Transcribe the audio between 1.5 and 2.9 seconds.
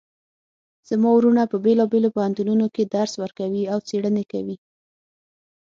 په بیلابیلو پوهنتونونو کې